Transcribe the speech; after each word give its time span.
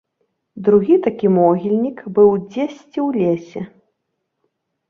Другі 0.67 0.95
такі 1.07 1.27
могільнік 1.35 1.97
быў 2.15 2.29
дзесьці 2.57 2.99
ў 3.05 3.07
лесе. 3.21 3.61